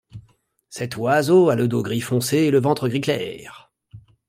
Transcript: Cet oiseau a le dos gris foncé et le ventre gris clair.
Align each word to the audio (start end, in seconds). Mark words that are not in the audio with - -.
Cet 0.71 0.97
oiseau 0.97 1.51
a 1.51 1.55
le 1.55 1.67
dos 1.67 1.83
gris 1.83 2.01
foncé 2.01 2.37
et 2.37 2.49
le 2.49 2.59
ventre 2.59 2.87
gris 2.87 3.01
clair. 3.01 3.71